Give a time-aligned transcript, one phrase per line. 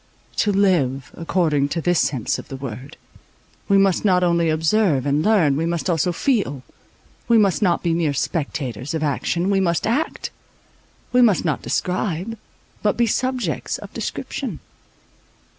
[0.37, 2.97] To live, according to this sense of the word,
[3.67, 6.63] we must not only observe and learn, we must also feel;
[7.27, 10.31] we must not be mere spectators of action, we must act;
[11.13, 12.35] we must not describe,
[12.81, 14.59] but be subjects of description.